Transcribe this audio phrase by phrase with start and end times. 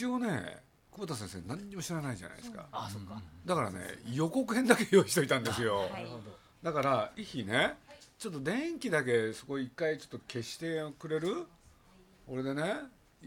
[0.00, 0.28] 一応ね
[0.90, 3.20] 久保田先生何にも知らないじゃないですか、あそっか。
[3.44, 5.90] だからね予告編だけ用意しといたんですよ、
[6.62, 7.74] だからいいね
[8.18, 11.44] ちょっと電気だけそこ一回ちょっと消してくれる？
[12.26, 12.76] 俺でね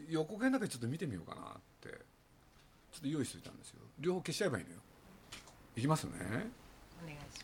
[0.10, 1.46] 予告編だけちょっと見てみようかなっ
[1.80, 1.98] てちょ
[2.98, 3.76] っと用意しといたんですよ。
[4.00, 4.78] 両方消しちゃえばいいのよ。
[5.78, 6.14] いきますね。
[7.04, 7.44] お願いし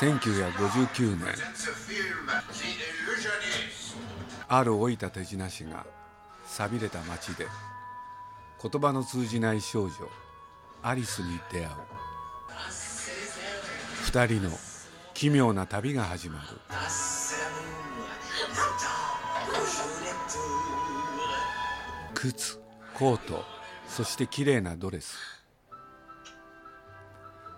[0.00, 1.26] 1959年
[4.48, 5.84] ある老いた手品師が
[6.46, 7.46] 寂れた町で
[8.62, 9.92] 言葉の通じない少女
[10.82, 11.68] アリスに出会う。
[14.06, 14.50] 二人の
[15.12, 16.46] 奇妙な旅が始まる。
[22.14, 22.58] 靴
[22.94, 23.44] コート
[23.86, 25.18] そして綺麗なドレス。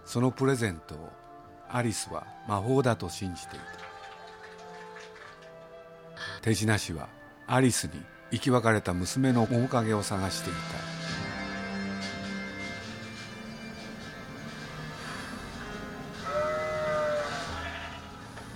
[0.04, 1.21] そのプレゼントを
[1.72, 3.64] アリスは魔法だと信じていた。
[6.42, 7.08] 手品師は
[7.46, 7.92] アリスに
[8.30, 10.58] 生き別れた娘の面影を探していた。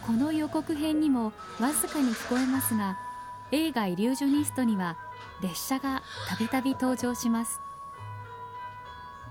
[0.07, 2.97] この予告編にもわずかに聞こえますが
[3.51, 4.97] 映画「イリュージョニスト」には
[5.43, 7.61] 列車がたびたび登場します。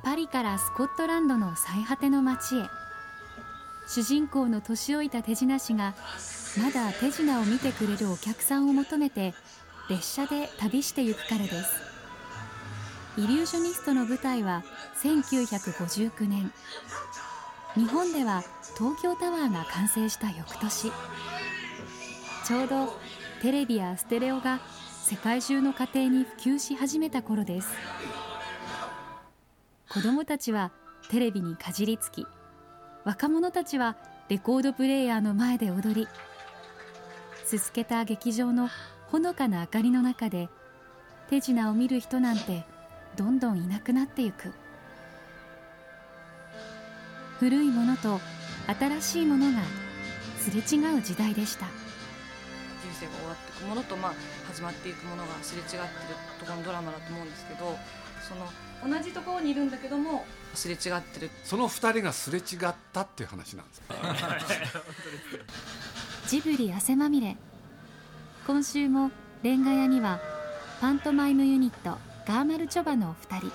[0.03, 2.84] パリからスコットランドの最果ての町へ。
[3.88, 5.94] 主人公の年老いた手品師が
[6.62, 9.34] まだ手品を見てくれるお客さんを求めて
[9.90, 11.95] 列車で旅してゆくからです。
[13.18, 14.63] イリュージョニストの舞台は
[15.01, 16.51] 1959年。
[17.75, 18.44] 日本では
[18.78, 20.91] 東京タワーが完成した翌年。
[22.45, 23.00] ちょうど
[23.41, 24.59] テレビやステレオが
[25.03, 27.69] 世界中の家庭に普及し始めた頃です。
[29.90, 30.72] 子供たちは
[31.09, 32.25] テレビにかじりつき
[33.06, 33.96] 若者たちは
[34.30, 36.08] レコードプレーヤーの前で踊り
[37.46, 38.68] すすけた劇場の
[39.12, 40.50] ほのかな明かりの中で
[41.30, 42.66] 手品を見る人なんて
[43.16, 44.52] どんどんいなくなってゆく。
[47.40, 48.20] 古いものと
[48.68, 49.60] 新しいものが
[50.40, 51.68] すれ違う時代でした。
[51.68, 51.74] 人
[53.00, 54.14] 生が終わっていくものと、まあ、
[54.48, 55.80] 始まっていくものがすれ違ってる
[56.40, 57.78] ところのドラマだと思うんですけど
[58.28, 58.50] その
[58.88, 60.23] 同じところにいるんだけども
[60.53, 61.31] すれ違ってる。
[61.44, 63.81] その二人がすれ違ったっていう話なんです。
[66.28, 67.35] ジブリ汗まみれ。
[68.47, 69.12] 今週も
[69.44, 70.19] レンガ屋には
[70.79, 71.97] パントマイムユニット
[72.28, 73.51] ガーマルチョバのお二人。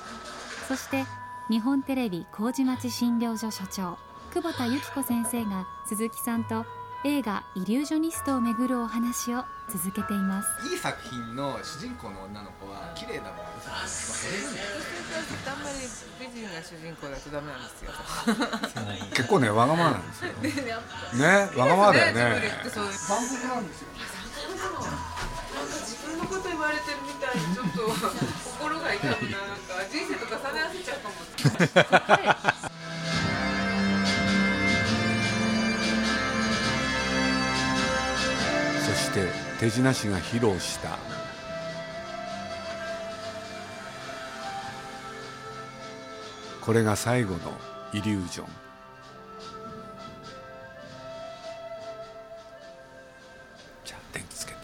[0.69, 1.05] そして
[1.49, 3.99] 日本テレビ麹町診療所所長
[4.33, 6.65] 久保田由紀子先生が鈴木さんと
[7.03, 14.29] 映画「イリュージョニスト」をめぐるお話を続けていますいい作品の主人公の女の子は綺麗だもんです
[15.49, 15.79] あんまり
[16.21, 17.93] 美人が主人公だとダメなんですよ。
[19.15, 21.51] 結構ねわがままなんですよね。
[21.57, 22.21] わがままだよね。
[22.35, 24.05] ジブリってそういう番組なんですよな
[24.77, 27.79] んか自分のこと言われてるみたいにちょっと
[28.51, 30.61] 心が痛むななんか人生と重ね。
[30.61, 32.60] 合わせちゃうかも。
[39.61, 40.97] 手品師が披露した。
[46.63, 47.53] これが最後の
[47.93, 48.47] イリュージョン。
[53.85, 54.59] じゃあ電気つけて。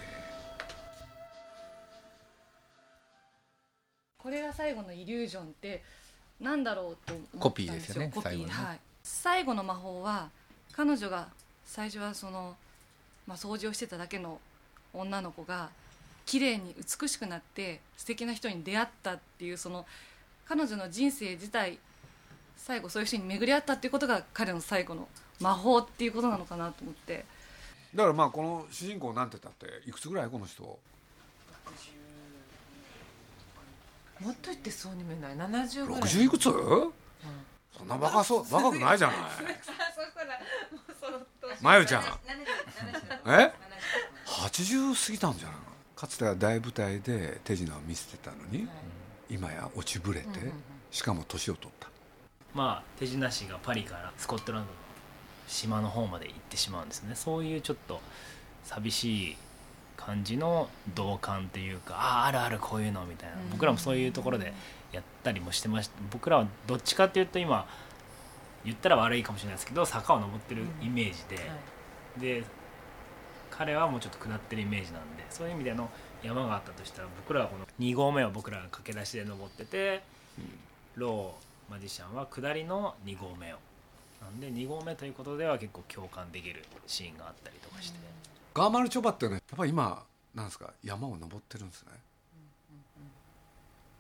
[4.16, 5.82] これが最後のイリュージョンって
[6.40, 7.40] なんだろうと思ったんですよ。
[7.40, 8.31] コピーですよねコピー。
[8.31, 8.54] 最後のね。
[8.54, 10.31] はい、最後の魔法は
[10.72, 11.28] 彼女が
[11.66, 12.56] 最初はその、
[13.26, 14.40] まあ、掃除をしてただけの
[14.93, 15.71] 女の子が
[16.25, 19.87] 綺麗に美しくなって素敵な人に出会ったっていうその
[20.49, 21.79] 彼女の人生自体
[22.56, 25.09] 最後そういう人に巡り合ったっていうことが彼の最後の
[25.41, 27.25] 魔法っていうことなのかなと思って。
[27.94, 30.62] だからまあこの主人公なんて言ったっていくつぐらいこの人？
[30.62, 30.79] も
[34.31, 35.37] っと言ってそうに見えない。
[35.37, 36.00] 70ぐらい。
[36.03, 36.44] 60いくつ？
[36.44, 39.17] そんな若そう若くないじゃない。
[39.94, 40.41] そしたら
[41.61, 42.03] まゆちゃん。
[43.27, 43.53] え？
[44.46, 45.56] 80過ぎたんじゃない
[45.96, 48.69] かつては大舞台で手品を見せてたのに、
[49.31, 50.26] 今や落ちぶれて、
[50.90, 51.88] しかも年を取った。
[52.54, 54.75] まあ手品師がパリからスコットランドの
[55.48, 57.14] 島の方まで行ってしまうんですね。
[57.14, 58.00] そういうちょっと
[58.64, 59.37] 寂しい
[59.96, 63.37] 感じの同感っていうかあああるあるこういうのみたいな。
[63.50, 64.52] 僕らもそういうところで
[64.93, 65.94] やったりもしてました。
[66.10, 67.66] 僕らはどっちかっていうと今
[68.66, 71.25] 言ったら悪いかもしれないですけど坂を登ってるイメージ
[72.20, 72.44] で、で
[73.50, 75.90] 彼はもうちょっと下ってるイメージなんでそういう意味での
[76.22, 80.02] 山があったとしたら僕らはこの2合目を僕らが駆け出しで登ってて、
[80.96, 83.58] ローマジシャンは下りの2合目を。
[84.22, 87.98] なんで2合目ということでは結構共感できるシーンがあったりとかして、
[88.54, 90.02] ガーマルチョバってねやっぱり今
[90.34, 91.88] なんですか山を登ってるんですね、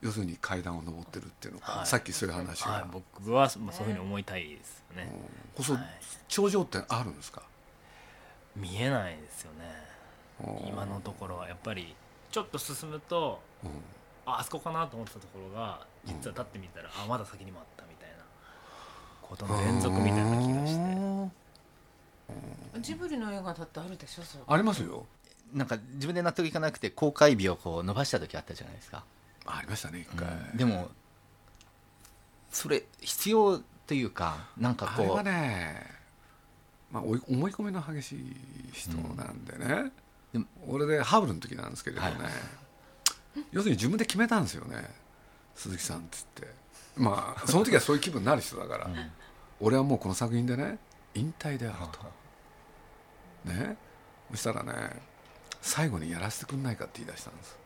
[0.00, 1.86] 要するに階段を登ってるっていうのか、はい。
[1.86, 5.12] さっきそういう話が、はい、僕はまあそういうふうに思いたいですよね、
[5.54, 5.82] こそはい。
[6.28, 7.42] 頂上ってあるんですか？
[8.56, 9.86] 見えないですよね。
[10.62, 10.68] うん。
[10.68, 11.94] 今のところはやっぱり
[12.30, 13.70] ちょっと進むとうん。
[14.28, 18.16] ああそこかなと思ってたところが実は立ってみたら、あまだ先にもあったみたいな
[19.22, 20.80] ことの連続みたいな気がして。
[22.80, 24.44] ジブリの映画だってあるでしょそれ。
[24.48, 25.06] ありますよ。
[25.54, 29.04] なんか自分で納得いかなくて公開日をこう伸ばした時あったじゃないですか、
[29.46, 30.26] ありましたね一回、
[30.56, 30.88] でも
[32.50, 35.86] それ必要というかなんかこうあれはね、
[36.90, 37.16] まあ、思
[37.48, 38.36] い込みの激しい
[38.72, 39.92] 人なんでね、
[40.32, 42.18] でも俺でハウルの時なんですけれどね、はい。
[43.52, 44.84] 要するに自分で決めたんですよね。
[45.54, 46.48] 鈴木さんっつって。
[46.96, 48.90] まあ その時はそういう気分になる人だから、
[49.60, 50.78] 俺はもうこの作品でね
[51.14, 51.76] 引退である
[53.44, 53.76] とね。
[54.30, 55.00] そしたらね
[55.60, 57.56] 最後にやらせてくんないかって言い出したんです。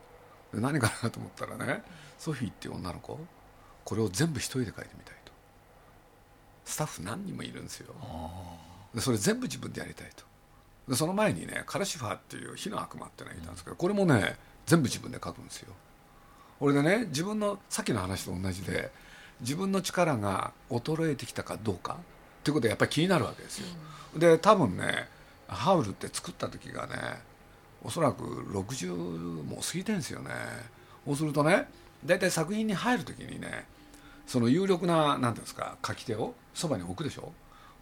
[0.54, 1.82] で何かなと思ったらね
[2.18, 3.18] ソフィーっていう女の子
[3.84, 5.32] これを全部一人で書いてみたいと。
[6.64, 7.94] スタッフ何人もいるんですよ。
[7.94, 10.24] でそれ全部自分でやりたいと。
[10.88, 15.72] でその前にねカラシファーっていう火の悪魔っていうのがいたんですけどこれもね全部自分で書くんですよ。
[16.58, 18.90] 俺でね自分のさっきの話と同じで
[19.40, 23.66] 自分の力が衰えてきたかどうかっていうことはやっぱり気になるわけですよ、
[24.16, 25.08] で多分ね
[25.48, 26.94] ハウルって作った時がね
[27.82, 28.94] おそらく60
[29.44, 30.30] もう過ぎてんですよね。
[31.06, 31.66] そうするとね
[32.04, 33.64] 大体作品に入る時にね
[34.26, 37.32] その有力な何ていうんですか書き手をそばに置くでしょ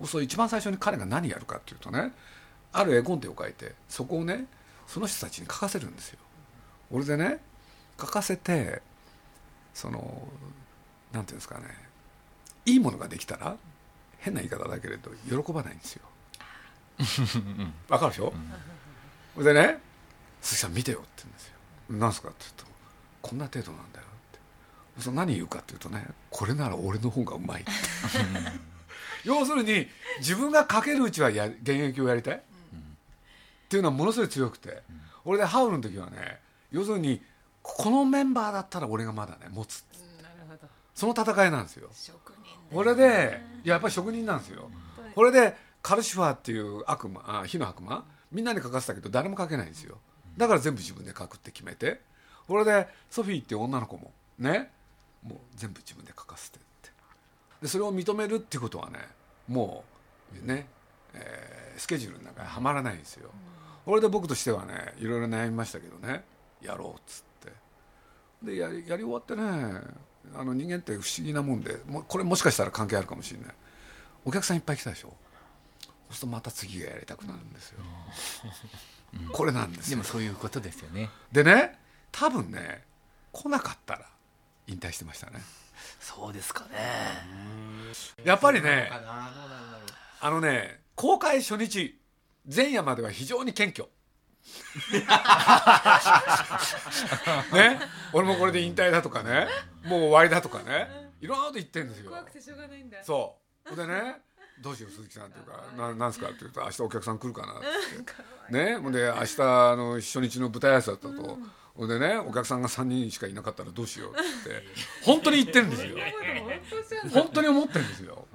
[0.06, 2.12] そう一番最初に彼が何やるかっていうとね
[2.72, 4.46] ある絵コンテを書いてそこをね
[4.86, 6.18] その人たちに書かせるんですよ。
[6.90, 7.38] 俺でね
[8.00, 8.80] 書かせて
[9.74, 10.28] その
[11.12, 11.66] なんていうんですかね
[12.64, 13.56] いいものができたら
[14.18, 16.02] 変な言い方だけれど喜ばないんですよ。
[17.88, 18.32] わかるでしょ、
[19.34, 19.78] それでね
[20.42, 21.54] 「鈴木さん見てよ」って言うんですよ
[21.96, 22.64] 「なんすか?」って言うと
[23.22, 25.02] 「こんな程度なんだよ」って。
[25.02, 27.70] その何言うかっていうとね「これなら俺の方がうまい」って
[29.24, 29.86] 要するに
[30.18, 32.40] 自分が書けるうちはや現役をやりたい、っ
[33.68, 34.82] ていうのはものすごい強くて、
[35.24, 36.38] 俺でハウルの時はね
[36.70, 37.20] 要するに
[37.62, 39.84] このメンバーだったら俺がまだね持つ
[40.94, 41.88] その戦いなんですよ。
[41.92, 44.70] 職人これでいややっぱり職人なんですよ。
[45.14, 49.98] これでカルシファーっていう悪魔あ火の悪魔みんなに書かせたけど誰も書けないんですよ。
[50.36, 52.00] だから全部自分で書くって決めて。
[52.46, 54.70] これでソフィーっていう女の子もね
[55.22, 56.58] もう全部自分で書かせて
[57.62, 58.98] でそれを認めるっていうことはね
[59.48, 59.84] も
[60.42, 60.66] うね、
[61.14, 63.30] えースケジュールの中にはまらないんですよ。
[63.84, 66.24] これで僕としてはねいろいろ悩みましたけどね
[66.60, 67.52] やろうっつって。
[68.42, 69.42] でやりやり終わってね
[70.36, 73.54] あの人間って不思議なもんでもうこれもしかしたら関係あるかもしれない。
[74.24, 75.14] お客さんいっぱい来たでしょ。
[75.80, 77.78] そうするとまた次がやりたくなるんですよ、
[79.32, 81.10] これなんですでよもそういうことですよね。
[81.30, 81.78] でね
[82.10, 82.82] 多分ね
[83.30, 84.06] 来なかったら
[84.66, 85.40] 引退してましたね
[86.00, 86.70] そうですかね。
[88.24, 88.90] やっぱりね
[90.20, 91.98] あのね公開初日
[92.54, 93.88] 前夜までは非常に謙虚。
[97.52, 97.78] ね？
[98.12, 99.46] 俺もこれで引退だとかね。
[99.84, 101.10] もう終わりだとかね。
[101.20, 102.08] いろんなこと言ってんですよ。
[102.10, 103.04] 怖くてしょうがないんだ。
[103.04, 103.36] そ
[103.70, 103.76] う。
[103.76, 104.22] でね
[104.62, 107.66] どうしよう鈴木さんっていうかななんすかって言うと明日お客さん来るかなって。
[107.92, 108.12] 言って
[108.74, 108.78] ね？
[108.78, 111.38] ほんで明日あの初日の舞台挨拶だったと、
[111.78, 114.64] ほんでねお客さんが3人しかいなかったらどうしようって。
[115.06, 115.96] 本当に言ってるんですよ。
[117.12, 118.26] 本当に思ってるんですよ。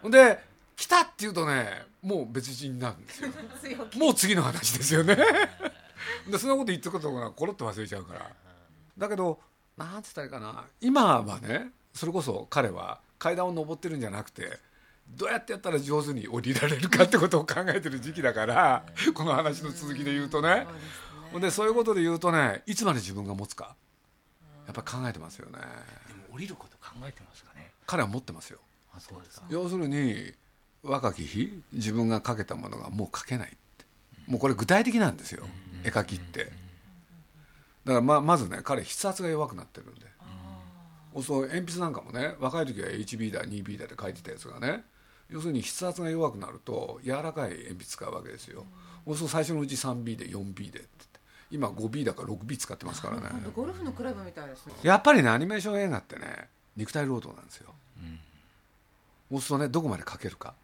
[0.00, 0.12] ほん。
[0.12, 0.40] で
[0.76, 3.30] 来たって言うとねもう別人になるんですよ。
[3.96, 5.16] もう次の話ですよね。
[6.30, 8.30] でそんなこと言ってることがコロッと忘れちゃうから。
[8.96, 9.40] だけど
[9.76, 10.64] なんつったらいいかな。
[10.80, 14.60] 今はねそれこそ彼は階段を上ってるんじゃなくて
[15.08, 18.84] どうやってやったら上手に降りられるかってことを考えてる時期だから
[19.14, 20.66] この話の続きで言うとね
[21.40, 23.74] でそういうことで言うとねいつまで自分が持つか
[24.66, 25.58] やっぱ考えてますよね。
[26.08, 27.72] でも降りること考えてますかね。
[27.86, 28.58] 彼は持ってますよ。
[28.94, 29.46] あそうですか。
[29.48, 30.32] 要するに
[30.82, 33.84] 若き日自分が描けたものがもう描けないって。
[34.26, 35.46] もうこれ具体的なんですよ
[35.84, 36.44] 絵描きって。
[37.84, 40.14] だからままずね彼筆圧が弱くなってるんで。
[41.22, 44.82] そう鉛筆なんかもね若い時は HB だ 2B だって書いてたやつがね
[45.28, 48.66] 要するに筆圧が弱くなると柔らかい鉛筆使うわけですよ、
[49.06, 51.13] そうすると最初のうち 3B で 4B でって
[51.50, 53.28] 今 5B だから 6B 使ってますからね。
[53.54, 54.74] ゴルフのクラブみたいですね。
[54.82, 57.70] やっぱりねアニメーション映画ってね肉体労働なんですよ、
[59.30, 60.54] そうするとねどこまで描けるか。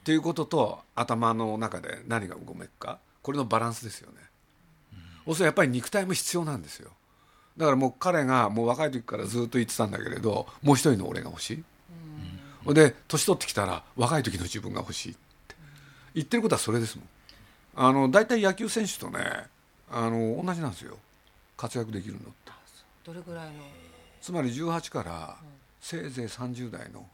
[0.00, 2.98] っていうことと頭の中で何がうごめくか。
[3.22, 4.18] これのバランスですよね、
[5.24, 6.90] そうするとやっぱり肉体も必要なんですよ。
[7.56, 11.64] だからもう彼がもう若い時からずっと言ってたんだけれどもう一人の俺が欲しい、
[12.66, 15.14] うん、で年取ってきたら若い時の自分が欲しいっ
[15.48, 15.56] て。
[16.14, 17.08] 言ってることはそれですもん。
[17.74, 19.18] あの大体野球選手とね
[19.90, 20.98] あの同じなんですよ。
[21.56, 22.52] 活躍できるのって。
[23.04, 23.52] どれぐらいの？
[24.20, 25.36] つまり18から
[25.80, 27.06] せいぜい30代の。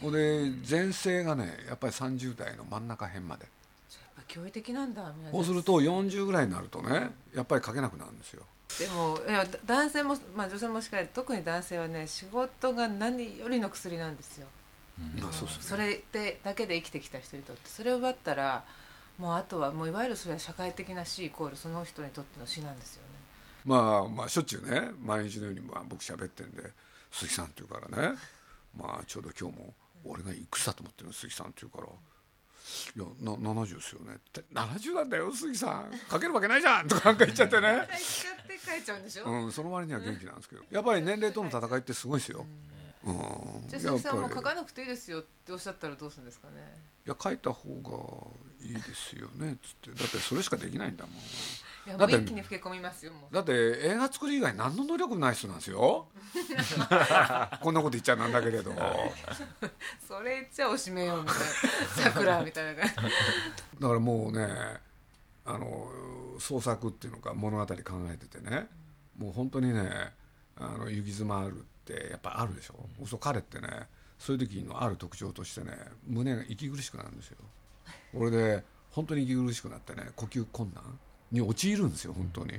[0.00, 3.44] ほで前世がねやっぱり30代の真ん中辺まで。
[3.44, 8.42] やっぱ驚異的なんだそうすると40ぐらいになるとねやっぱり書けなくなるんですよ。
[8.78, 14.48] でもいや男性も、まあ、女性もしっかり特に男性はね仕事が何よりの薬なんですよ、
[14.98, 17.68] うん、そうそれでだけで生きてきた人にとって。
[17.68, 18.64] それを奪ったら
[19.18, 23.08] もうあとはもういわゆるそれは社会的な死イコールその人にとっての死なんですよね。
[23.64, 26.62] まあまあしょっちゅうね毎日のようにまあ僕喋ってんで
[27.12, 28.18] 「鈴木さん」って言うからね。
[28.76, 31.88] まあちょうど今日も俺がいくつだと思ってるの鈴木さんって言うから
[32.96, 35.92] 「いやな70ですよね」って「70なんだよ鈴木さん。
[36.08, 37.88] かけるわけないじゃん」とかなんか言っちゃってね。
[37.88, 40.64] 使って書いちゃうんでしょ、うん、その割には元気なんですけど。
[40.70, 42.44] やっぱり年齢との戦いってすごいですよ、
[43.04, 46.54] うん、じゃあ鈴木さんも書かなくていいですよっておっしゃったらどうするんですかね？
[47.06, 47.90] いや書いた方が
[48.64, 50.02] いいですよねっつって。
[50.02, 51.98] だってそれしかできないんだもん。
[51.98, 56.08] だって一気に老け込みますよだって映画作り以外何の能力もない人なんですよ。
[57.60, 58.72] こんなこと言っちゃなんだけれど。
[60.08, 62.10] それ言っちゃおしめよみたいな。
[62.10, 62.84] 桜みたいな。
[62.84, 63.02] だか
[63.80, 64.48] らもうね
[65.44, 65.92] あの
[66.38, 67.74] 創作っていうのか物語考
[68.10, 68.66] えててね。
[69.18, 70.12] もう本当にね
[70.56, 73.68] あの行き詰まるってやっぱあるでしょ、うん、そう彼ってね
[74.18, 75.72] そういう時のある特徴としてね
[76.06, 77.38] 胸が息苦しくなるんですよ
[78.16, 80.98] 俺で本当に息苦しくなってね呼吸困難
[81.32, 82.52] に陥るんですよ本当に、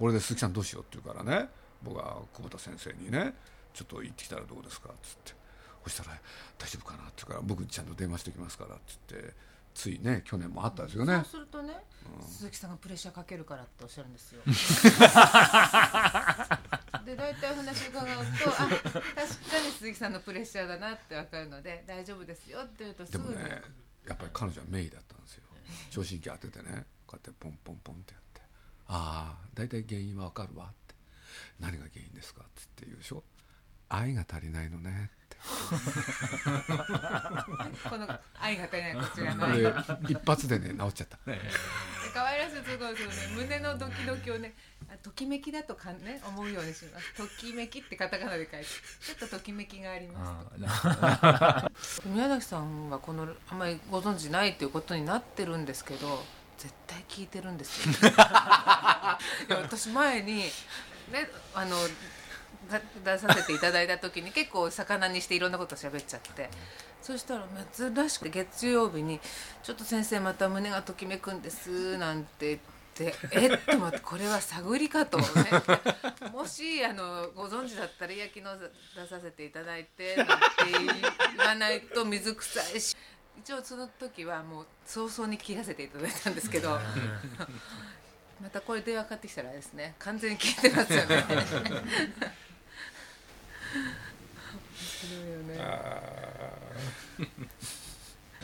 [0.00, 1.48] 俺で鈴木さんどうしようって言うからね
[1.82, 3.34] 僕は久保田先生にね
[3.72, 5.38] ちょっと行ってきたらどうですかっつって。
[5.88, 6.18] そしたら
[6.58, 9.32] 大丈夫かなって言うから僕ちゃんと電話してきますからって言って
[9.74, 11.72] ついね去年もあったんですよね、そうするとね、
[12.20, 14.42] うん、鈴木さんがプレッシャーかけるからっておっしゃるんですよ。
[17.06, 18.12] で大体話伺うと
[18.50, 18.84] あ確か
[19.14, 23.62] に鈴木さんのプレッシャーだなって分かるので大丈夫ですよって言うとすぐにでもね
[24.08, 25.44] やっぱり彼女はメイだったんですよ。
[25.90, 28.40] 聴診器当ててねこうやってポンポンポンってやって
[28.88, 30.94] 「ああ大体原因はわかるわ」って
[31.60, 33.22] 「何が原因ですか?」っつって言うでしょ
[33.88, 35.36] 「愛が足りないのね」って。
[37.88, 39.46] この愛が足りないこちらの
[40.08, 41.18] 一発でね治っちゃった、
[42.18, 43.14] 可愛らしいすごいですよね。
[43.36, 44.52] 胸のドキドキをね
[45.04, 47.14] ときめきだとかね思うようにします。
[47.14, 48.66] ときめきってカタカナで書いて。
[48.66, 50.44] ちょっとときめきがありま
[51.80, 56.24] す 宮崎さんはこのあんまりご存知ないということになってるんですけど
[56.56, 57.94] 絶対聞いてるんですよ
[59.48, 61.76] 私前にねあの
[63.04, 66.50] 出させていただいた時に結構魚にしていろんなこと喋っちゃって
[67.02, 69.20] そしたら珍しく月曜日に
[69.62, 72.78] 「ちょっと先生また胸がときめくんです」なんて言って。
[73.30, 73.46] え？
[73.46, 75.24] っと待ってこれは探りかと、ね、
[76.32, 78.44] もしあのご存知だったら「いや昨日
[78.96, 80.34] 出させていただいて」なんて
[81.36, 82.96] 言わないと水臭いし
[83.38, 86.76] 一応その時はもう早々に切らせていただいたんですけど
[88.42, 91.24] またこれ電話かかってきたらですね完全に聞いてますよね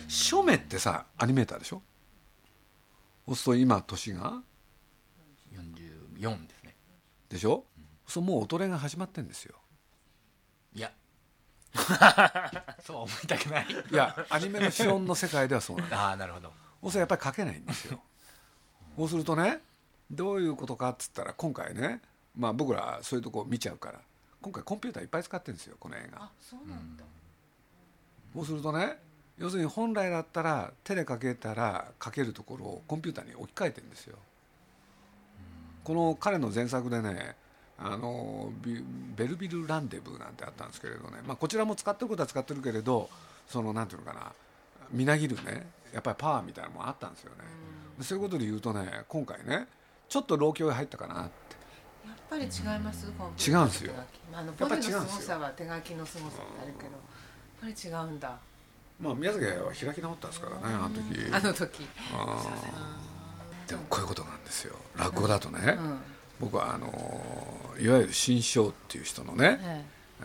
[0.09, 1.83] 書目ってさアニメーターでしょ？
[3.27, 4.43] そうすると今年が
[6.19, 6.77] ？44ですね。
[7.29, 9.55] でしょ、うん、そうもう衰えが始まってんですよ。
[10.75, 10.93] いや。
[12.85, 13.67] そう思いたくない。
[13.91, 15.99] いやアニメの資本の世界ではそうなんです。
[15.99, 16.53] ああなるほど。
[16.83, 18.01] そうするとやっぱり書けないんですよ。
[18.97, 19.61] そうするとね
[20.11, 22.01] どういうことかっつったら今回ね
[22.37, 24.01] まあ僕らそういうとこ見ちゃうから
[24.43, 26.25] 今回コンピューターいっぱい使ってるんですよこの映画。
[26.25, 27.09] あそうなんだ、そ
[28.43, 28.99] うするとね
[29.39, 34.17] 要するに本来だったら手で書けたら書けるところをコンピューターに置き換えてるんですよ。
[35.83, 37.37] この彼の前作でね
[37.79, 38.53] あの
[39.17, 43.11] ベルビル・ランデブーなんてあったんですけれどね、まあ、こちらも使ってることは使ってるけれど
[43.49, 44.33] そのなんていうのかな
[44.93, 47.45] みなぎるねやっぱりパワーみたいなのもあったんですよね、
[48.01, 49.67] そういうことで言うとね今回ね
[50.09, 51.57] ちょっと老境へ入ったかなって。
[52.07, 53.93] やっぱり違います、違うんですよ。
[54.33, 56.91] あのポジの凄さは手書きの凄さってあるけど。
[56.91, 57.01] やっ
[57.61, 58.37] ぱり違うんだ。
[59.01, 61.03] まあ宮崎は開き直ったんですからねあの時。
[61.33, 61.89] あの時。
[63.69, 64.77] でもこういうことなんですよ。
[64.97, 65.99] 落語だとね、うん。
[66.41, 66.87] 僕はあの
[67.81, 69.59] いわゆる新章っていう人のね、はい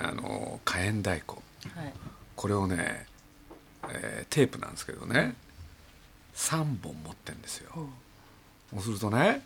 [0.07, 1.33] あの火炎太鼓。
[1.75, 1.93] はい。
[2.35, 3.05] これをね、
[3.89, 5.35] えーテープなんですけどね
[6.35, 7.71] 3本持ってんですよ、
[8.73, 9.41] そうするとね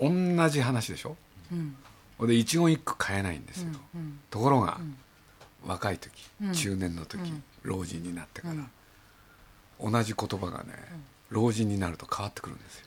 [0.00, 1.16] 同じ話でしょ？
[1.52, 1.76] うん。
[2.16, 4.96] ほんで一言一句変えないんですよ、うんところが、ん
[5.66, 6.52] 若い時、うん。
[6.52, 7.42] 中年の時、うん。
[7.62, 8.56] 老人になってから、う
[9.88, 9.92] ん。
[9.92, 10.74] 同じ言葉がね、
[11.30, 12.86] 老人になると変わってくるんですよ。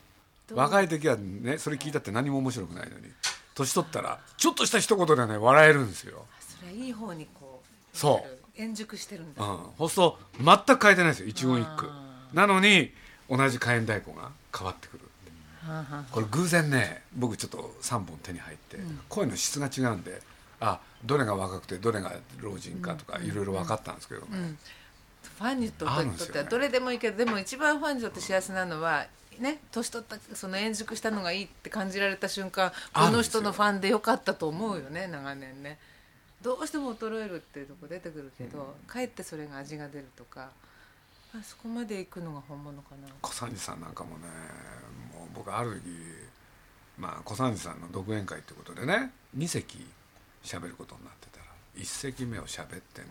[0.54, 3.08] 若い時はねそれ聞いたって何も面白くないのに
[3.54, 6.26] 年取ったらちょっとした一言でね笑えるんですよ。
[6.40, 7.62] それはいい方にこ
[7.94, 8.38] うそう。
[8.56, 9.44] 円熟してるんだ。
[9.44, 10.20] うん、そうすると
[10.68, 11.88] 全く変えてないですよ一言一句。
[11.90, 12.92] あなのに
[13.30, 15.04] 同じ火炎太鼓が変わってくる
[16.12, 18.78] これ偶然ね僕ちょっと3本手に入って、
[19.10, 20.22] 声の質が違うんで
[20.60, 24.22] あどれが若くてどれが老人かとかいろいろ分かったんですけど。
[24.22, 24.58] ね、うん。
[25.38, 29.06] ファンにとってはどれでもいいけどでも一番ファンにとって幸せなのは
[29.40, 35.78] ね年取ったその円熟したのがいいって感じられた瞬間この人のファンでよかったと思うよね長年ね。
[36.42, 40.52] どうしても衰えるっていうとこ出てくるけど、かえってそれが味が出るとか
[41.34, 43.08] あそこまで行くのが本物かな。
[43.22, 44.28] 小三治さんなんかもね
[45.14, 45.90] もう僕ある時
[46.98, 49.86] まあ小三治さんの独演会ってことでね2席
[50.48, 53.08] 喋ることになってたら1席目を喋ってね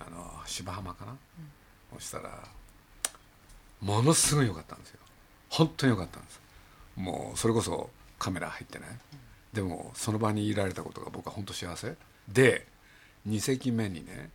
[0.00, 1.16] あの芝浜かな、
[1.94, 2.42] そしたら
[3.80, 5.00] ものすごい良かったんですよ。
[5.50, 6.40] 本当に良かったんです。
[6.96, 8.86] もうそれこそカメラ入ってね、
[9.52, 11.96] でもその場にいられたことが僕は本当幸せ。
[12.28, 12.66] で
[13.26, 14.30] 2席目にね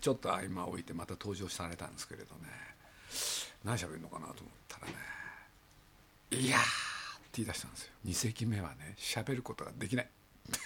[0.00, 2.40] ちょっと合間を置いてまた登場されたんですけれどね。
[3.64, 4.94] 何喋るのかなと思ったらね
[6.30, 7.92] 「いやー」って言い出したんですよ。
[8.06, 10.08] 2席目はね喋ることができない。
[10.50, 10.56] あ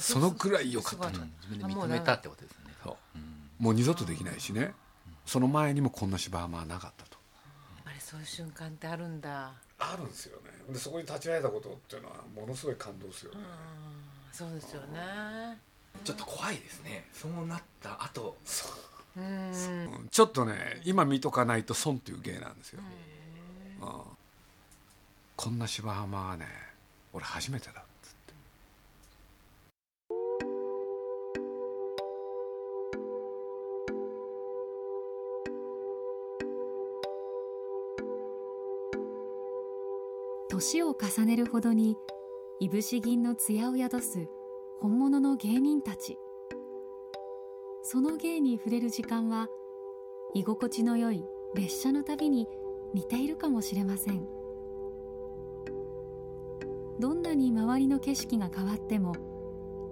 [0.00, 1.10] そのくらい良かった。
[1.10, 2.74] すごい自分で認めたってことですね。
[2.82, 2.96] そ
[3.60, 3.62] う。
[3.62, 4.72] もう二度とできないしね。
[5.24, 7.18] その前にもこんな芝浜はなかったと。
[7.84, 9.52] あれそういう瞬間ってあるんだ。
[9.78, 10.50] あるんですよね。
[10.72, 13.38] でそこに立ち会えたことっていうのはものすごい感動ですよね。
[14.32, 15.58] そうですよね。
[16.04, 17.08] ちょっと怖いですね。
[17.12, 18.36] そうなった後。
[19.16, 19.24] うん。
[19.24, 19.50] う。
[19.50, 20.08] ん。
[20.10, 22.80] ちょっとね今見とかないと損っていう芸なんですよ、
[23.80, 23.88] うん。
[25.36, 26.46] こんな芝浜はね
[27.12, 27.85] 俺初めてだ
[40.56, 41.98] 年を重ねるほどに
[42.60, 44.26] いぶし銀の艶を宿す
[44.80, 46.18] 本物の芸人たち。
[47.82, 49.48] その芸に触れる時間は
[50.32, 52.48] 居心地の良い列車の旅に
[52.94, 54.26] 似ているかもしれません。
[57.00, 59.14] どんなに周りの景色が変わっても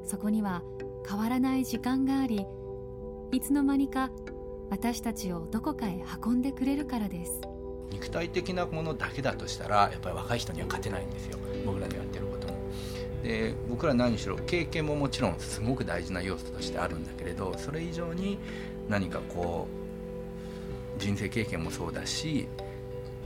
[0.03, 0.65] そこには
[1.07, 2.47] 変わらない時間があり
[3.33, 4.11] いつの間にか
[4.71, 7.43] 私たちをどこかへ運んでくれるからです。
[7.91, 11.39] 肉体的なものだけだとしたらやっぱり若い人には勝てないんですよ。
[11.65, 12.55] 僕らのやってることも。
[13.23, 18.39] で僕ら何しろ経験ももちろんすごく大事な要素としてあるんだけれどそれ以上に
[18.89, 19.67] 何かこ
[20.99, 22.47] う人生経験もそうだし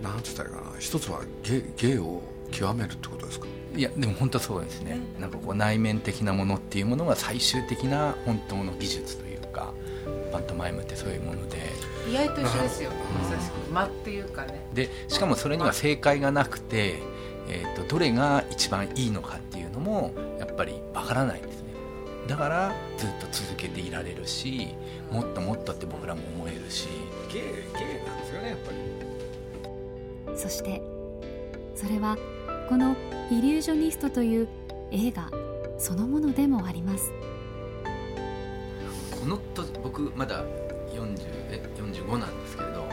[0.03, 0.79] なんつったらいいかな。
[0.79, 3.47] 一つは芸芸を極めるってことですか？
[3.77, 4.99] いやでも本当そうですね。
[5.19, 9.75] なんかこう内面的なものっていうものが最終的な本当の技術というか
[10.33, 11.59] パントマイムってそういうもので
[12.09, 12.91] 居合と一緒ですよ。
[12.91, 13.73] まさしく。
[13.73, 14.67] 間っていうかね。
[14.73, 17.01] でしかもそれには正解がなくて、
[17.49, 21.69] えー、とどれが一番いいのかっていうのもやっぱりわからないんですね。
[22.27, 24.69] だからずっと続けていられるし
[25.11, 26.89] もっともっとって僕らも思えるし。
[27.33, 28.73] 芸芸なんですよねやっぱ
[30.33, 30.39] り。
[30.39, 30.83] そして
[31.75, 32.17] それは
[32.69, 32.97] この
[33.31, 34.49] 「イリュージョニスト」という
[34.91, 35.31] 映画
[35.79, 37.13] そのものでもあります。
[39.21, 40.45] このと僕まだ
[40.95, 41.17] 40
[41.51, 42.89] え45なんですけれど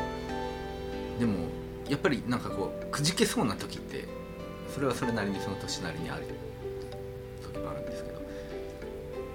[1.20, 1.48] でも
[1.90, 4.06] やっぱりなんかこうくじけそうな時って
[4.74, 6.24] それはそれなりにその年なりにある
[7.42, 8.22] 時もあるんですけど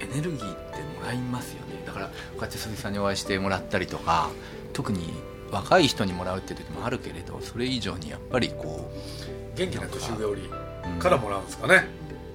[0.00, 1.82] エネルギーってもらいますよね。
[1.86, 4.30] だからこうやって鈴木さんにお会いしてもらったりとか
[4.72, 5.12] 特に
[5.50, 8.90] 若い人にもらうって時もあるけれどそれ以上にやっぱりこ
[9.54, 10.44] 元気な年寄りう、
[10.94, 10.98] うん。
[10.98, 11.84] からもらうんですかね、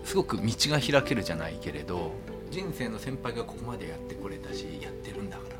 [0.03, 2.11] すごく道が開けるじゃないけれど
[2.51, 5.55] 人生の先輩がここまでやってこれたしやってるんだから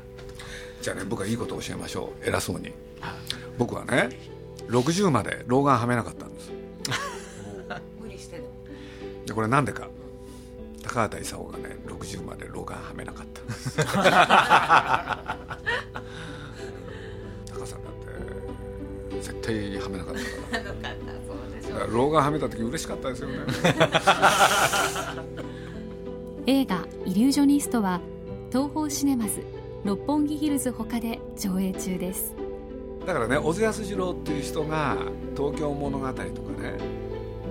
[0.82, 2.28] じゃあね僕はいいことを教えましょう。
[2.28, 2.72] 偉そうに。
[3.58, 4.10] 僕はね
[4.68, 6.50] 60まで老眼はめなかったんです。
[8.00, 8.42] 無理して
[9.26, 9.88] でこれなんでか。
[10.86, 13.76] 高畑勲がね60まで老眼はめなかったんです。
[17.52, 17.92] 高さんだっ
[19.10, 23.34] て絶対はめなかったから老眼はめた時嬉しかったですよね。
[26.46, 28.00] 映画「イリュージョニスト」は
[28.50, 29.42] 東宝シネマズ
[29.86, 32.34] 六本木ヒルズ他で上映中です。
[33.06, 34.96] だからね小津安二郎っていう人が
[35.36, 36.32] 東京物語とかね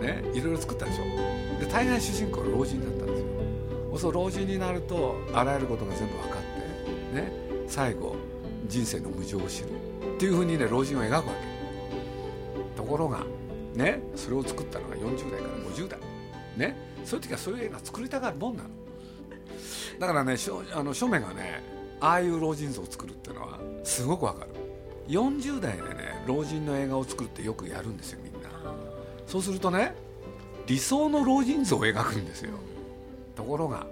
[0.01, 1.03] ねいろいろ作ったでしょ。
[1.61, 3.97] で大概主人公は老人だったんですよ。
[3.97, 6.41] そう老人になるとあらゆることが全部分かっ
[7.13, 7.31] てね
[7.69, 8.17] 最後
[8.67, 9.69] 人生の無常を知る
[10.15, 11.29] っていうふうにね老人を描くわけ。
[12.75, 13.23] ところが
[13.75, 15.99] ねそれを作ったのが40代から50代。
[16.57, 18.69] ねそういう時はそういう映画作りたがるもんなの。
[19.99, 20.35] だからね
[20.73, 21.74] あの庶民がね
[22.05, 24.51] ああいう老人像を作るっていうのはすごくわかる。
[25.07, 28.49] 40代でね老人の映画を作るってよくやるんですよみんな。
[29.25, 29.95] そうするとね
[30.67, 32.51] 理想の老人像を描くんですよ。
[33.35, 33.87] ところが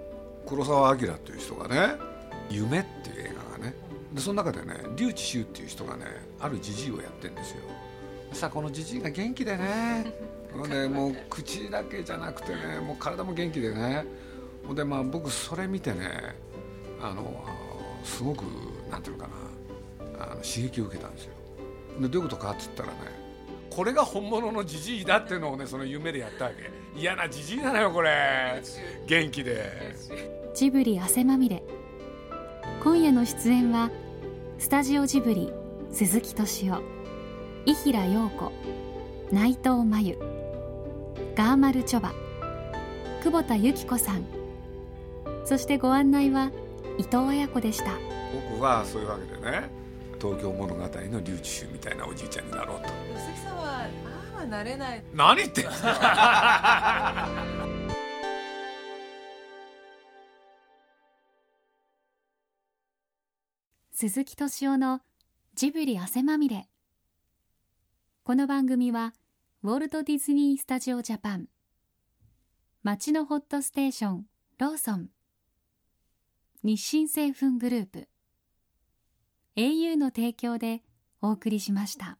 [0.46, 1.96] 黒澤明っていう人がね
[2.48, 3.74] 「夢」っていう映画がね。
[4.12, 6.04] でその中でね笠智秀っていう人がね
[6.38, 7.56] あるじじいをやってるんですよ。
[8.32, 10.14] さあこのじじいが元気でね
[10.68, 14.04] ねもう口だけじゃなくてねもう体も元気でね。
[14.72, 16.36] でまあ僕それ見てね
[17.02, 17.44] あの
[18.04, 18.44] すごく
[18.90, 19.30] なんていうのか
[20.18, 21.32] なあの刺激を受けたんですよ。
[22.00, 22.94] でどういうことかって言ったらね
[23.70, 26.70] これが本物のじじいだっていうのをねその夢でやったわけ。
[26.96, 28.62] 嫌なじじいなのよこれ。
[29.06, 29.96] 元気で。
[30.54, 31.62] ジブリ汗まみれ。
[32.82, 33.90] 今夜の出演は
[34.58, 35.52] スタジオジブリ
[35.90, 36.82] 鈴木敏夫
[37.66, 38.52] 伊平陽子
[39.32, 40.18] 内藤真由
[41.34, 42.12] ガーマルチョバ
[43.24, 44.24] 久保田由紀子さん。
[45.44, 46.52] そしてご案内は
[46.96, 47.92] 伊藤綾子でした。
[48.50, 49.68] 僕はそういうわけでね
[50.20, 52.88] 東京物語の竜智秀みたいなおじいちゃんになろうと。
[53.18, 53.88] 鈴木さんはあ
[54.36, 55.04] あはなれない。
[55.12, 57.28] 何言ってんですか
[63.92, 65.00] 鈴木敏夫の
[65.54, 66.68] ジブリ汗まみれ。
[68.22, 69.14] この番組は
[69.62, 71.46] ウォルト・ディズニー・スタジオ・ジャパン。
[72.82, 74.26] 街のホットステーション
[74.58, 75.08] ローソン
[76.66, 78.08] 日清製粉グループ
[79.56, 80.80] au の提供で
[81.20, 82.16] お送りしました。